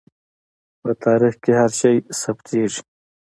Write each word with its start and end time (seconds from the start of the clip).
په 0.81 0.89
تاریخ 1.03 1.35
کې 1.43 1.51
هر 1.59 1.71
شی 1.79 1.95
ثبتېږي. 2.21 2.81